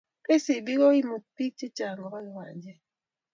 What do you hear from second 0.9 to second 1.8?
imuti pik che